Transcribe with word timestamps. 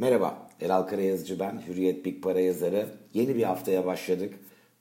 Merhaba, 0.00 0.48
Elal 0.60 0.82
Karayazıcı 0.82 1.38
ben, 1.38 1.62
Hürriyet 1.68 2.04
Big 2.04 2.22
Para 2.22 2.40
yazarı. 2.40 2.86
Yeni 3.14 3.36
bir 3.36 3.42
haftaya 3.42 3.86
başladık. 3.86 4.34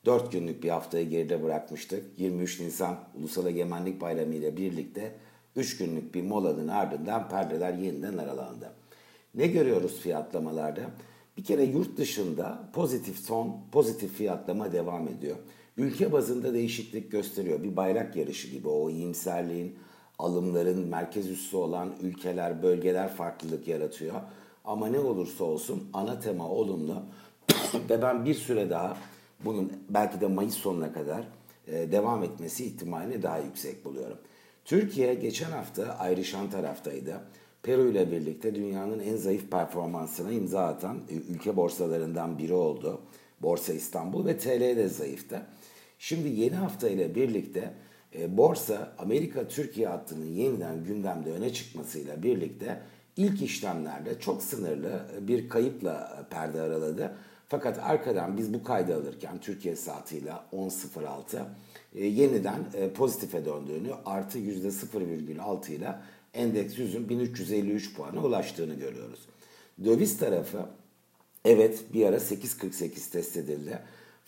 4 0.06 0.32
günlük 0.32 0.64
bir 0.64 0.70
haftayı 0.70 1.10
geride 1.10 1.44
bırakmıştık. 1.44 2.20
23 2.20 2.60
Nisan 2.60 2.96
Ulusal 3.20 3.48
Egemenlik 3.48 4.02
Bayramı 4.02 4.36
ile 4.36 4.58
birlikte 4.58 5.16
3 5.56 5.78
günlük 5.78 6.16
bir 6.16 6.24
molanın 6.24 6.68
ardından 6.68 7.30
perdeler 7.30 7.74
yeniden 7.74 8.18
aralandı. 8.18 8.74
Ne 9.36 9.48
görüyoruz 9.48 10.00
fiyatlamalarda? 10.00 10.82
Bir 11.38 11.44
kere 11.44 11.64
yurt 11.64 11.98
dışında 11.98 12.70
pozitif 12.74 13.18
son, 13.18 13.58
pozitif 13.72 14.14
fiyatlama 14.14 14.72
devam 14.72 15.08
ediyor. 15.08 15.38
Ülke 15.78 16.12
bazında 16.12 16.54
değişiklik 16.54 17.12
gösteriyor. 17.12 17.64
Bir 17.64 17.76
bayrak 17.76 18.16
yarışı 18.16 18.48
gibi 18.48 18.68
o 18.68 18.90
iyimserliğin, 18.90 19.76
alımların 20.20 20.88
merkez 20.88 21.30
üssü 21.30 21.58
olan 21.58 21.94
ülkeler, 22.02 22.64
bölgeler 22.64 23.10
farklılık 23.10 23.68
yaratıyor. 23.68 24.22
Ama 24.68 24.88
ne 24.88 25.00
olursa 25.00 25.44
olsun 25.44 25.90
ana 25.94 26.20
tema 26.20 26.50
olumlu 26.50 27.04
ve 27.90 28.02
ben 28.02 28.26
bir 28.26 28.34
süre 28.34 28.70
daha 28.70 28.98
bunun 29.46 29.74
belki 29.90 30.22
de 30.22 30.28
Mayıs 30.28 30.54
sonuna 30.54 30.94
kadar 30.94 31.24
e, 31.68 31.92
devam 31.92 32.24
etmesi 32.24 32.66
ihtimalini 32.66 33.24
daha 33.24 33.38
yüksek 33.38 33.86
buluyorum. 33.86 34.18
Türkiye 34.66 35.14
geçen 35.14 35.52
hafta 35.52 35.84
ayrışan 36.00 36.50
taraftaydı. 36.50 37.22
Peru 37.64 37.90
ile 37.90 38.12
birlikte 38.12 38.56
dünyanın 38.56 39.00
en 39.00 39.16
zayıf 39.16 39.52
performansına 39.52 40.32
imza 40.32 40.68
atan 40.68 40.98
e, 41.10 41.14
ülke 41.14 41.56
borsalarından 41.56 42.38
biri 42.38 42.54
oldu. 42.54 43.02
Borsa 43.42 43.74
İstanbul 43.74 44.26
ve 44.26 44.38
TL 44.38 44.62
de 44.62 44.88
zayıftı. 44.88 45.42
Şimdi 46.00 46.28
yeni 46.28 46.56
hafta 46.56 46.90
ile 46.90 47.16
birlikte 47.16 47.74
e, 48.16 48.38
borsa 48.38 48.96
Amerika 48.98 49.48
Türkiye 49.48 49.88
hattının 49.88 50.26
yeniden 50.26 50.84
gündemde 50.84 51.32
öne 51.32 51.54
çıkmasıyla 51.54 52.24
birlikte 52.24 52.82
ilk 53.18 53.42
işlemlerde 53.42 54.20
çok 54.20 54.44
sınırlı 54.44 55.06
bir 55.22 55.50
kayıpla 55.50 56.26
perde 56.30 56.62
araladı. 56.62 57.16
Fakat 57.50 57.80
arkadan 57.80 58.38
biz 58.38 58.54
bu 58.54 58.64
kaydı 58.64 58.96
alırken 58.96 59.40
Türkiye 59.40 59.76
saatiyle 59.76 60.34
10.06 60.54 61.44
e, 61.96 62.06
yeniden 62.06 62.66
e, 62.74 62.90
pozitife 62.90 63.46
döndüğünü 63.46 63.94
artı 64.06 64.40
%0,6 64.40 65.72
ile 65.72 65.96
endeks 66.34 66.78
100'ün 66.78 67.10
1353 67.10 67.96
puana 67.96 68.24
ulaştığını 68.24 68.74
görüyoruz. 68.74 69.20
Döviz 69.86 70.18
tarafı 70.18 70.66
evet 71.46 71.84
bir 71.94 72.06
ara 72.06 72.16
8.48 72.16 73.12
test 73.12 73.38
edildi. 73.38 73.80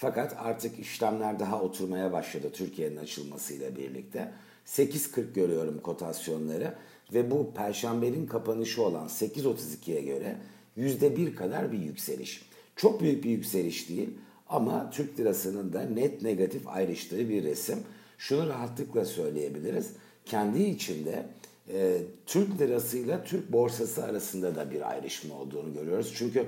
Fakat 0.02 0.36
artık 0.38 0.80
işlemler 0.80 1.40
daha 1.40 1.62
oturmaya 1.62 2.12
başladı 2.12 2.50
Türkiye'nin 2.54 2.98
açılmasıyla 2.98 3.76
birlikte. 3.76 4.32
8.40 4.66 5.34
görüyorum 5.34 5.80
kotasyonları 5.82 6.74
ve 7.14 7.32
bu 7.32 7.54
perşembenin 7.54 8.28
kapanışı 8.28 8.84
olan 8.84 9.08
8.32'ye 9.08 10.02
göre 10.02 10.38
%1 10.78 11.36
kadar 11.36 11.72
bir 11.72 11.80
yükseliş. 11.80 12.42
Çok 12.76 13.02
büyük 13.02 13.24
bir 13.24 13.30
yükseliş 13.30 13.90
değil 13.90 14.10
ama 14.50 14.90
Türk 14.90 15.20
lirasının 15.20 15.74
da 15.74 15.82
net 15.82 16.22
negatif 16.22 16.68
ayrıştığı 16.68 17.30
bir 17.30 17.44
resim. 17.44 17.80
Şunu 18.18 18.50
rahatlıkla 18.50 19.06
söyleyebiliriz. 19.06 19.94
Kendi 20.26 20.64
içinde 20.64 21.26
e, 21.74 21.98
Türk 22.26 22.62
lirasıyla 22.62 23.24
Türk 23.24 23.52
borsası 23.52 24.04
arasında 24.04 24.56
da 24.56 24.72
bir 24.72 24.90
ayrışma 24.90 25.36
olduğunu 25.36 25.74
görüyoruz. 25.74 26.14
Çünkü 26.16 26.46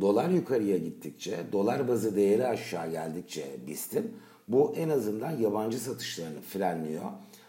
dolar 0.00 0.28
yukarıya 0.28 0.78
gittikçe, 0.78 1.36
dolar 1.52 1.88
bazı 1.88 2.16
değeri 2.16 2.46
aşağı 2.46 2.90
geldikçe 2.90 3.44
BIST'in 3.66 4.16
bu 4.48 4.74
en 4.76 4.88
azından 4.88 5.30
yabancı 5.30 5.78
satışlarını 5.78 6.40
frenliyor. 6.40 7.04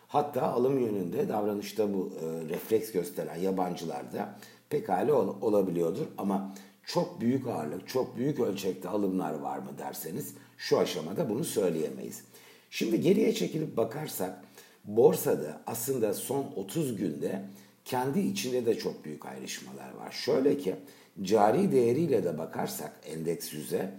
Hatta 0.08 0.42
alım 0.42 0.80
yönünde 0.80 1.30
davranışta 1.30 1.94
bu 1.94 2.12
e, 2.22 2.50
refleks 2.50 2.92
gösteren 2.92 3.36
yabancılarda 3.36 4.36
pekala 4.70 5.14
ol, 5.14 5.36
olabiliyordur. 5.42 6.06
Ama 6.17 6.56
çok 6.86 7.22
büyük 7.22 7.48
ağırlık, 7.48 7.88
çok 7.88 8.17
büyük 8.17 8.40
ölçekte 8.40 8.90
alımlar 8.90 9.34
var 9.34 9.58
mı 9.58 9.70
derseniz 9.78 10.34
şu 10.58 10.80
aşamada 10.80 11.30
bunu 11.30 11.44
söyleyemeyiz. 11.44 12.23
Şimdi 12.70 13.02
geriye 13.02 13.34
çekilip 13.34 13.78
bakarsak 13.78 14.44
borsada 14.86 15.61
aslında 15.67 16.14
son 16.14 16.45
30 16.56 16.95
günde 16.95 17.45
kendi 17.86 18.20
içinde 18.20 18.66
de 18.66 18.77
çok 18.77 19.06
büyük 19.06 19.26
ayrışmalar 19.26 19.94
var. 19.94 20.11
Şöyle 20.11 20.58
ki 20.58 20.76
cari 21.24 21.72
değeriyle 21.72 22.24
de 22.24 22.38
bakarsak 22.38 22.94
endeks 23.06 23.54
yüze 23.54 23.92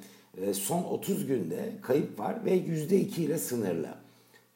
e, 0.43 0.55
son 0.55 0.83
30 0.83 1.27
günde 1.27 1.73
kayıp 1.83 2.19
var 2.19 2.45
ve 2.45 2.59
%2 2.59 3.21
ile 3.21 3.39
sınırlı. 3.39 3.95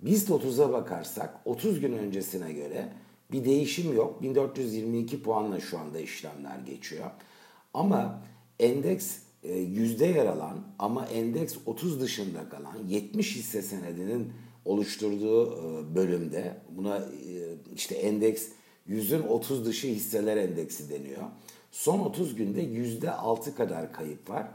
BIST 0.01 0.31
30'a 0.31 0.73
bakarsak 0.73 1.35
30 1.45 1.81
gün 1.81 1.93
öncesine 1.93 2.53
göre 2.53 2.89
bir 3.33 3.45
değişim 3.45 3.97
yok. 3.97 4.23
1422 4.23 5.23
puanla 5.23 5.61
şu 5.61 5.79
anda 5.79 6.01
işlemler 6.01 6.59
geçiyor. 6.67 7.11
Ama 7.75 8.23
endeks 8.61 9.17
e, 9.43 9.59
yüzde 9.59 10.07
yer 10.07 10.27
alan 10.27 10.61
ama 10.79 11.07
endeks 11.07 11.55
30 11.67 12.01
dışında 12.01 12.49
kalan 12.49 12.77
70 12.89 13.37
hisse 13.37 13.63
senedinin 13.63 14.33
oluşturduğu 14.65 15.53
e, 15.53 15.95
bölümde 15.95 16.57
buna 16.71 17.09
işte 17.75 17.95
endeks 17.95 18.49
yüzün 18.87 19.23
30 19.23 19.67
dışı 19.67 19.87
hisseler 19.87 20.37
endeksi 20.37 20.91
deniyor. 20.91 21.23
Son 21.75 22.01
30 22.01 22.35
günde 22.35 22.63
yüzde 22.63 23.11
6 23.11 23.57
kadar 23.57 23.93
kayıp 23.93 24.31
var. 24.31 24.47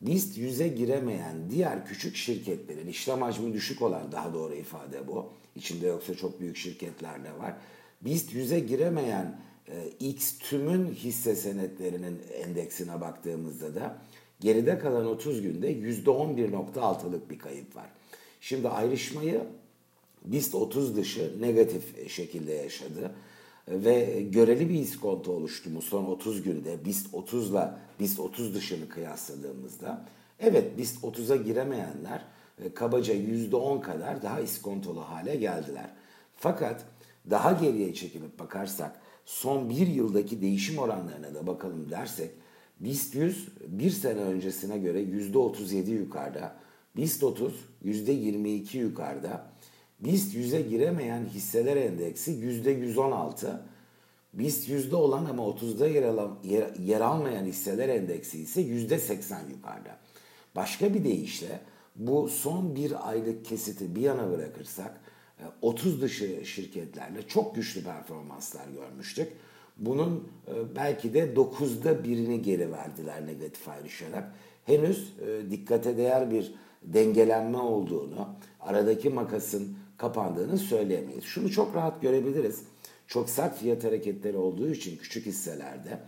BIST 0.00 0.38
yüze 0.38 0.68
giremeyen 0.68 1.50
diğer 1.50 1.86
küçük 1.86 2.16
şirketlerin 2.16 2.86
işlem 2.86 3.22
hacmi 3.22 3.52
düşük 3.52 3.82
olan 3.82 4.12
daha 4.12 4.34
doğru 4.34 4.54
ifade 4.54 5.08
bu. 5.08 5.32
İçinde 5.56 5.86
yoksa 5.86 6.14
çok 6.14 6.40
büyük 6.40 6.56
şirketler 6.56 7.24
de 7.24 7.38
var. 7.38 7.54
BIST 8.00 8.34
yüze 8.34 8.60
giremeyen 8.60 9.40
e, 9.68 9.88
X 10.00 10.38
tümün 10.38 10.86
hisse 10.86 11.36
senetlerinin 11.36 12.20
endeksine 12.32 13.00
baktığımızda 13.00 13.74
da 13.74 13.98
geride 14.40 14.78
kalan 14.78 15.06
30 15.06 15.42
günde 15.42 15.72
%11.6'lık 15.72 17.30
bir 17.30 17.38
kayıp 17.38 17.76
var. 17.76 17.90
Şimdi 18.40 18.68
ayrışmayı 18.68 19.44
BIST 20.24 20.54
30 20.54 20.96
dışı 20.96 21.42
negatif 21.42 22.10
şekilde 22.10 22.52
yaşadı 22.52 23.14
ve 23.68 24.22
göreli 24.30 24.68
bir 24.68 24.80
iskonto 24.80 25.32
oluştu 25.32 25.70
mu 25.70 25.82
son 25.82 26.04
30 26.04 26.42
günde. 26.42 26.84
BIST 26.84 27.14
30 27.14 27.50
ile 27.50 27.70
BIST 28.00 28.20
30 28.20 28.54
dışını 28.54 28.88
kıyasladığımızda. 28.88 30.04
Evet 30.40 30.78
BIST 30.78 31.04
30'a 31.04 31.36
giremeyenler 31.36 32.24
e, 32.64 32.74
kabaca 32.74 33.14
%10 33.14 33.80
kadar 33.80 34.22
daha 34.22 34.40
iskontolu 34.40 35.00
hale 35.00 35.36
geldiler. 35.36 35.90
Fakat 36.36 36.84
daha 37.30 37.52
geriye 37.52 37.94
çekilip 37.94 38.38
bakarsak 38.38 39.00
son 39.24 39.70
bir 39.70 39.86
yıldaki 39.86 40.40
değişim 40.40 40.78
oranlarına 40.78 41.34
da 41.34 41.46
bakalım 41.46 41.90
dersek 41.90 42.30
BIST 42.80 43.14
100 43.14 43.48
bir 43.68 43.90
sene 43.90 44.20
öncesine 44.20 44.78
göre 44.78 45.02
%37 45.02 45.90
yukarıda, 45.90 46.56
BIST 46.96 47.24
30 47.24 47.52
%22 47.84 48.78
yukarıda, 48.78 49.46
BIST 50.00 50.34
100'e 50.34 50.60
giremeyen 50.60 51.24
hisseler 51.24 51.76
endeksi 51.76 52.32
%116, 52.32 53.60
BIST 54.34 54.68
yüzde 54.68 54.96
olan 54.96 55.24
ama 55.24 55.42
30'da 55.42 55.86
yer, 55.88 56.02
alan, 56.02 56.38
yer, 56.44 56.74
yer 56.76 57.00
almayan 57.00 57.44
hisseler 57.44 57.88
endeksi 57.88 58.38
ise 58.38 58.62
%80 58.62 59.50
yukarıda. 59.50 59.98
Başka 60.56 60.94
bir 60.94 61.04
deyişle 61.04 61.60
bu 61.96 62.28
son 62.28 62.76
bir 62.76 63.08
aylık 63.08 63.44
kesiti 63.44 63.94
bir 63.94 64.00
yana 64.00 64.30
bırakırsak 64.30 65.00
30 65.62 65.98
e, 65.98 66.00
dışı 66.00 66.46
şirketlerle 66.46 67.22
çok 67.28 67.54
güçlü 67.54 67.84
performanslar 67.84 68.68
görmüştük. 68.68 69.32
Bunun 69.76 70.28
e, 70.48 70.76
belki 70.76 71.14
de 71.14 71.34
9'da 71.34 72.04
birini 72.04 72.42
geri 72.42 72.72
verdiler 72.72 73.26
negatif 73.26 73.68
ayrışarak. 73.68 74.34
Henüz 74.66 75.14
e, 75.26 75.50
dikkate 75.50 75.96
değer 75.96 76.30
bir 76.30 76.54
dengelenme 76.84 77.58
olduğunu, 77.58 78.28
aradaki 78.60 79.10
makasın 79.10 79.76
kapandığını 79.96 80.58
söyleyemeyiz. 80.58 81.24
Şunu 81.24 81.50
çok 81.50 81.74
rahat 81.74 82.02
görebiliriz. 82.02 82.62
Çok 83.06 83.30
sert 83.30 83.58
fiyat 83.58 83.84
hareketleri 83.84 84.36
olduğu 84.36 84.70
için 84.70 84.96
küçük 84.96 85.26
hisselerde 85.26 86.00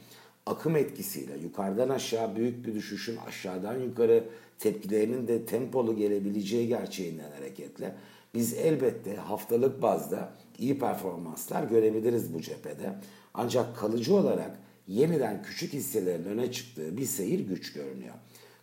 akım 0.46 0.76
etkisiyle 0.76 1.38
yukarıdan 1.38 1.88
aşağı 1.88 2.36
büyük 2.36 2.66
bir 2.66 2.74
düşüşün 2.74 3.16
aşağıdan 3.16 3.80
yukarı 3.80 4.24
tepkilerinin 4.58 5.28
de 5.28 5.46
tempolu 5.46 5.96
gelebileceği 5.96 6.68
gerçeğinden 6.68 7.30
hareketle 7.30 7.94
biz 8.34 8.54
elbette 8.54 9.16
haftalık 9.16 9.82
bazda 9.82 10.32
iyi 10.58 10.78
performanslar 10.78 11.62
görebiliriz 11.62 12.34
bu 12.34 12.42
cephede. 12.42 12.92
Ancak 13.34 13.76
kalıcı 13.76 14.14
olarak 14.14 14.58
yeniden 14.88 15.42
küçük 15.42 15.72
hisselerin 15.72 16.24
öne 16.24 16.52
çıktığı 16.52 16.96
bir 16.96 17.04
seyir 17.04 17.40
güç 17.40 17.72
görünüyor. 17.72 18.14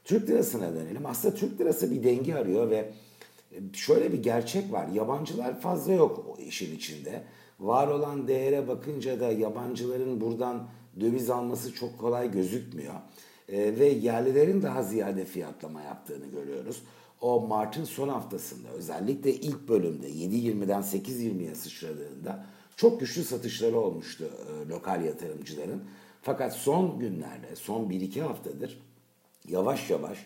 Türk 0.03 0.29
lirasına 0.29 0.75
dönelim. 0.75 1.05
Aslında 1.05 1.35
Türk 1.35 1.61
lirası 1.61 1.91
bir 1.91 2.03
denge 2.03 2.35
arıyor 2.35 2.69
ve 2.69 2.91
e, 3.51 3.57
şöyle 3.73 4.13
bir 4.13 4.23
gerçek 4.23 4.71
var. 4.71 4.87
Yabancılar 4.87 5.61
fazla 5.61 5.93
yok 5.93 6.25
o 6.29 6.41
işin 6.41 6.75
içinde. 6.75 7.23
Var 7.59 7.87
olan 7.87 8.27
değere 8.27 8.67
bakınca 8.67 9.19
da 9.19 9.31
yabancıların 9.31 10.21
buradan 10.21 10.67
döviz 10.99 11.29
alması 11.29 11.73
çok 11.73 11.99
kolay 11.99 12.31
gözükmüyor. 12.31 12.93
E, 13.49 13.79
ve 13.79 13.85
yerlilerin 13.85 14.61
daha 14.61 14.83
ziyade 14.83 15.25
fiyatlama 15.25 15.81
yaptığını 15.81 16.25
görüyoruz 16.25 16.83
o 17.23 17.47
Mart'ın 17.47 17.83
son 17.83 18.09
haftasında 18.09 18.69
özellikle 18.69 19.33
ilk 19.33 19.67
bölümde 19.67 20.09
7.20'den 20.09 20.81
8.20'ye 20.81 21.55
sıçradığında 21.55 22.45
çok 22.75 22.99
güçlü 22.99 23.23
satışları 23.23 23.79
olmuştu 23.79 24.29
e, 24.29 24.69
lokal 24.69 25.05
yatırımcıların. 25.05 25.83
Fakat 26.21 26.53
son 26.53 26.99
günlerde, 26.99 27.55
son 27.55 27.89
1-2 27.89 28.21
haftadır 28.21 28.81
yavaş 29.47 29.89
yavaş 29.89 30.17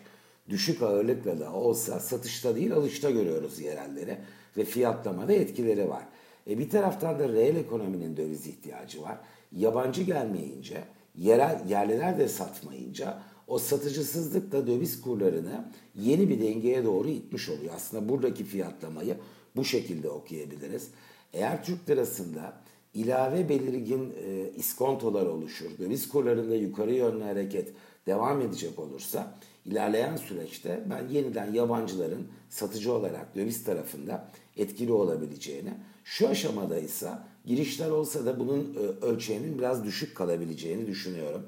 düşük 0.48 0.82
ağırlıkla 0.82 1.40
da 1.40 1.52
olsa 1.52 2.00
satışta 2.00 2.56
değil 2.56 2.72
alışta 2.72 3.10
görüyoruz 3.10 3.60
yerellere 3.60 4.18
ve 4.56 4.64
fiyatlamada 4.64 5.32
etkileri 5.32 5.88
var. 5.88 6.04
E 6.50 6.58
bir 6.58 6.70
taraftan 6.70 7.18
da 7.18 7.28
reel 7.28 7.56
ekonominin 7.56 8.16
döviz 8.16 8.46
ihtiyacı 8.46 9.02
var. 9.02 9.18
Yabancı 9.52 10.02
gelmeyince, 10.02 10.84
yerel 11.16 11.68
yerliler 11.68 12.18
de 12.18 12.28
satmayınca 12.28 13.22
o 13.46 13.58
satıcısızlık 13.58 14.52
da 14.52 14.66
döviz 14.66 15.00
kurlarını 15.00 15.72
yeni 15.94 16.28
bir 16.28 16.40
dengeye 16.40 16.84
doğru 16.84 17.08
itmiş 17.08 17.48
oluyor. 17.48 17.74
Aslında 17.74 18.08
buradaki 18.08 18.44
fiyatlamayı 18.44 19.16
bu 19.56 19.64
şekilde 19.64 20.08
okuyabiliriz. 20.08 20.88
Eğer 21.32 21.64
Türk 21.64 21.90
lirasında 21.90 22.60
ilave 22.98 23.48
belirgin 23.48 24.12
e, 24.26 24.50
iskontolar 24.56 25.26
oluşur, 25.26 25.78
döviz 25.78 26.08
kurlarında 26.08 26.54
yukarı 26.54 26.92
yönlü 26.92 27.24
hareket 27.24 27.72
devam 28.06 28.40
edecek 28.40 28.78
olursa 28.78 29.34
ilerleyen 29.64 30.16
süreçte 30.16 30.84
ben 30.90 31.08
yeniden 31.08 31.52
yabancıların 31.52 32.26
satıcı 32.48 32.92
olarak 32.92 33.36
döviz 33.36 33.64
tarafında 33.64 34.28
etkili 34.56 34.92
olabileceğini, 34.92 35.74
şu 36.04 36.28
aşamada 36.28 36.78
ise 36.78 37.10
girişler 37.44 37.90
olsa 37.90 38.26
da 38.26 38.40
bunun 38.40 38.74
e, 38.74 39.06
ölçeğinin 39.06 39.58
biraz 39.58 39.84
düşük 39.84 40.16
kalabileceğini 40.16 40.86
düşünüyorum. 40.86 41.42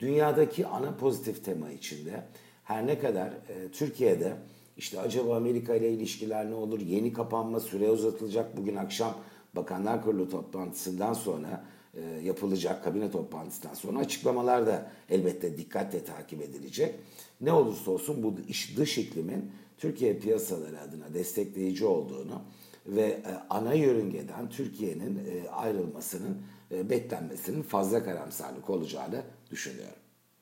Dünyadaki 0.00 0.66
ana 0.66 0.96
pozitif 0.96 1.44
tema 1.44 1.70
içinde 1.70 2.24
her 2.64 2.86
ne 2.86 2.98
kadar 2.98 3.28
e, 3.28 3.68
Türkiye'de 3.72 4.36
işte 4.76 5.00
acaba 5.00 5.36
Amerika 5.36 5.74
ile 5.74 5.92
ilişkiler 5.92 6.50
ne 6.50 6.54
olur, 6.54 6.80
yeni 6.80 7.12
kapanma 7.12 7.60
süre 7.60 7.90
uzatılacak 7.90 8.56
bugün 8.56 8.76
akşam 8.76 9.14
Bakanlar 9.54 10.04
Kurulu 10.04 10.30
toplantısından 10.30 11.12
sonra 11.12 11.64
e, 11.94 12.00
yapılacak 12.24 12.84
kabine 12.84 13.10
toplantısından 13.10 13.74
sonra 13.74 13.98
açıklamalar 13.98 14.66
da 14.66 14.90
elbette 15.10 15.58
dikkatle 15.58 16.04
takip 16.04 16.42
edilecek. 16.42 16.94
Ne 17.40 17.52
olursa 17.52 17.90
olsun 17.90 18.22
bu 18.22 18.34
iş 18.48 18.76
dış 18.76 18.98
iklimin 18.98 19.52
Türkiye 19.78 20.18
piyasaları 20.18 20.80
adına 20.80 21.14
destekleyici 21.14 21.84
olduğunu 21.84 22.42
ve 22.86 23.02
e, 23.02 23.22
ana 23.50 23.74
yörüngeden 23.74 24.48
Türkiye'nin 24.48 25.16
e, 25.16 25.48
ayrılmasının 25.48 26.42
beklenmesinin 26.70 27.62
fazla 27.62 28.04
karamsarlık 28.04 28.70
olacağını 28.70 29.22
düşünüyorum. 29.50 30.01